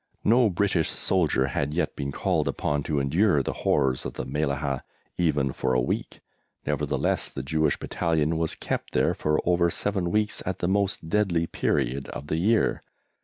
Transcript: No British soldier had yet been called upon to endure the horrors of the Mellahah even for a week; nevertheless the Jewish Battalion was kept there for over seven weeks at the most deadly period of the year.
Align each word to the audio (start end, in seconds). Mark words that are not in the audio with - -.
No 0.23 0.49
British 0.49 0.89
soldier 0.89 1.45
had 1.49 1.75
yet 1.75 1.95
been 1.95 2.11
called 2.11 2.47
upon 2.47 2.81
to 2.81 2.99
endure 2.99 3.43
the 3.43 3.53
horrors 3.61 4.03
of 4.03 4.13
the 4.13 4.25
Mellahah 4.25 4.81
even 5.19 5.53
for 5.53 5.75
a 5.75 5.79
week; 5.79 6.21
nevertheless 6.65 7.29
the 7.29 7.43
Jewish 7.43 7.77
Battalion 7.77 8.39
was 8.39 8.55
kept 8.55 8.93
there 8.93 9.13
for 9.13 9.39
over 9.47 9.69
seven 9.69 10.09
weeks 10.09 10.41
at 10.43 10.57
the 10.57 10.67
most 10.67 11.07
deadly 11.07 11.45
period 11.45 12.07
of 12.07 12.29
the 12.29 12.37
year. 12.37 12.81